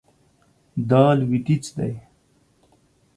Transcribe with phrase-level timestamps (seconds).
[0.89, 1.93] دا لویدیځ دی